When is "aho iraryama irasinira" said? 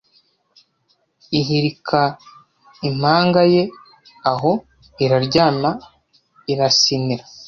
4.31-7.23